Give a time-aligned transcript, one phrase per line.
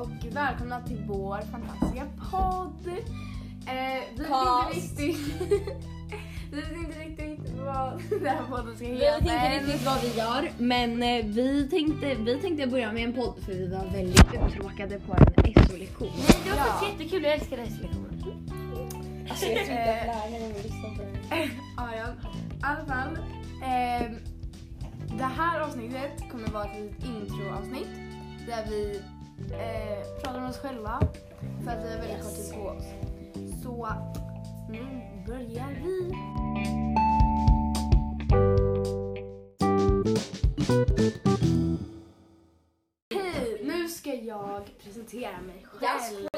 [0.00, 2.88] och välkomna till vår fantastiska podd.
[3.66, 5.42] Eh, vi vet inte riktigt...
[6.52, 9.18] vi vet inte riktigt vad den här podden ska Vi heta.
[9.18, 13.12] vet inte riktigt vad vi gör, men eh, vi tänkte, vi tänkte börja med en
[13.12, 16.10] podd för vi var väldigt uttråkade på en SO-lektion.
[16.16, 16.64] Nej, det var Ja.
[16.64, 17.22] faktiskt jättekul.
[17.24, 18.08] Jag älskar hästlektioner.
[19.30, 21.48] Alltså jag tror inte att läraren vill lyssna på det.
[21.76, 22.06] Ja, ja.
[22.08, 23.18] I alla fall.
[23.64, 24.14] ehm,
[25.18, 27.88] det här avsnittet kommer vara ett litet introavsnitt
[28.46, 29.02] där vi
[29.50, 31.00] eh, pratar om oss själva
[31.64, 32.84] för att vi har väldigt kort tid på oss.
[33.62, 33.88] Så
[34.68, 34.84] nu
[35.26, 36.12] börjar vi.
[43.14, 43.60] Hej!
[43.64, 46.28] Nu ska jag presentera mig själv.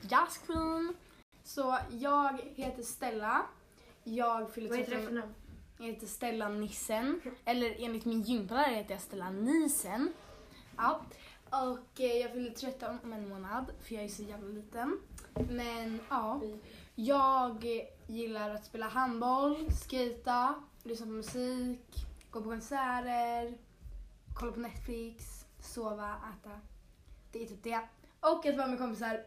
[0.00, 0.94] Jazz Queen.
[1.44, 3.42] Så jag heter Stella.
[4.04, 5.34] Jag fyller Vad heter du 13 för namn?
[5.78, 7.20] jag heter Stella Nissen.
[7.44, 10.12] Eller enligt min gympalärare heter jag Stella Nisen.
[10.76, 11.00] Ja.
[11.50, 15.00] Och eh, jag fyller 13 om en månad för jag är så jävla liten.
[15.50, 16.40] Men ja.
[16.94, 17.66] Jag
[18.06, 23.58] gillar att spela handboll, skata, lyssna på musik, gå på konserter,
[24.34, 26.60] kolla på Netflix, sova, äta.
[27.32, 27.80] Det är typ det.
[28.20, 29.24] Och att vara med kompisar.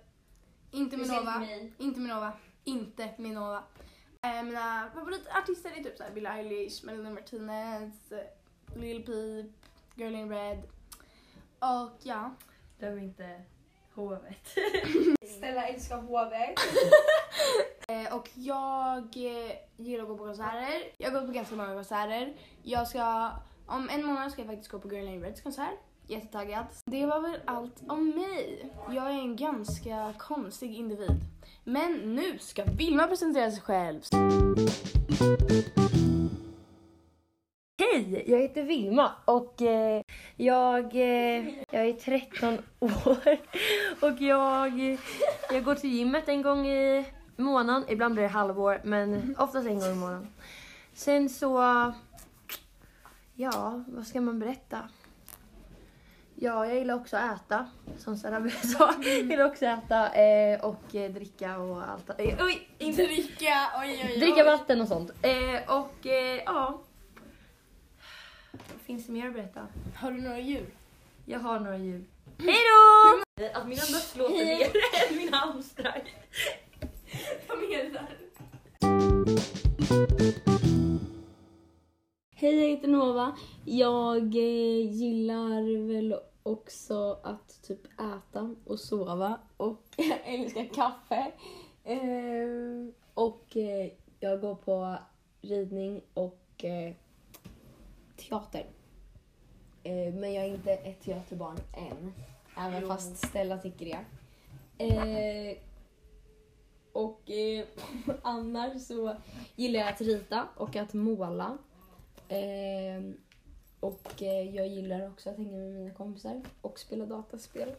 [0.71, 1.47] Inte med Nova.
[1.77, 2.33] Inte Minova.
[2.63, 3.63] Inte Minova.
[4.21, 9.51] Eh, mina favoritartister är typ såhär Billie Eilish, Melanie Martinez, eh, Lil Peep,
[9.95, 10.63] Girl in Red.
[11.63, 12.31] Och ja.
[12.79, 13.41] Glöm inte
[13.95, 14.47] hovet.
[15.37, 16.59] Stella älskar hovet.
[17.87, 20.83] Eh, och jag eh, gillar att gå på konserter.
[20.97, 22.33] Jag har gått på ganska många konserter.
[22.63, 23.31] Jag ska,
[23.65, 25.79] om en månad ska jag faktiskt gå på Girl in Reds konsert.
[26.07, 26.65] Jättetaggad.
[26.85, 28.71] Det var väl allt om mig.
[28.89, 31.19] Jag är en ganska konstig individ.
[31.63, 34.01] Men nu ska Vilma presentera sig själv.
[37.93, 40.01] Hej, jag heter Vilma och eh,
[40.35, 43.37] jag, eh, jag är 13 år
[44.01, 44.97] och jag,
[45.51, 47.05] jag går till gymmet en gång i
[47.37, 47.85] månaden.
[47.89, 50.27] Ibland blir det halvår men oftast en gång i månaden.
[50.93, 51.57] Sen så,
[53.35, 54.79] ja, vad ska man berätta?
[56.35, 57.67] Ja, jag gillar också att äta,
[57.97, 58.93] som Sarah sa.
[59.03, 62.09] Jag gillar också att äta eh, och eh, dricka och allt.
[62.09, 64.19] Eh, oj, inte Dricka, oj oj oj.
[64.19, 65.11] Dricka vatten och sånt.
[65.21, 66.05] Eh, och
[66.45, 66.81] ja.
[68.85, 69.67] Finns det mer att berätta?
[69.95, 70.65] Har du några djur?
[71.25, 72.05] Jag har några djur.
[72.37, 73.43] Hej då!
[73.53, 74.71] Att mina möss låter mer
[75.11, 76.03] än mina hamstrar.
[77.47, 78.17] Vad menar?
[82.35, 83.37] Hej, jag heter Nova.
[83.65, 91.31] Jag eh, gillar väl också att typ äta och sova och jag älskar kaffe.
[91.83, 91.99] Eh,
[93.13, 94.97] och eh, jag går på
[95.41, 96.65] ridning och
[98.33, 98.65] eh, teater.
[99.83, 102.13] Eh, men jag är inte ett teaterbarn än.
[102.57, 102.87] Även Jo.
[102.87, 104.05] fast Stella tycker det.
[104.77, 105.57] Eh,
[106.91, 107.65] och eh,
[108.21, 109.15] annars så
[109.55, 111.57] gillar jag att rita och att måla.
[112.29, 113.17] Ehm,
[113.79, 117.73] och eh, jag gillar också att hänga med mina kompisar och spela dataspel.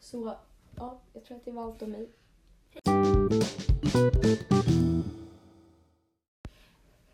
[0.00, 0.34] Så
[0.76, 2.08] ja, jag tror att det var allt om mig.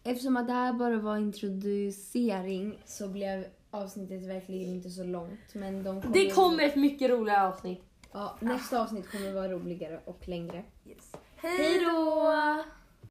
[0.04, 5.54] Eftersom att det här bara var introducering så blev avsnittet verkligen inte så långt.
[5.54, 7.82] Men de kommer Det kommer ett mycket roligare avsnitt.
[8.12, 10.64] Ja, nästa avsnitt kommer vara roligare och längre.
[11.36, 12.32] Hej då!